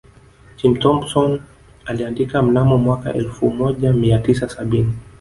Jim 0.57 0.77
thompson 0.79 1.41
aliandika 1.85 2.41
mnamo 2.41 2.77
mwaka 2.77 3.13
elfu 3.13 3.49
moja 3.51 3.93
mia 3.93 4.19
tisa 4.19 4.49
sabini 4.49 4.93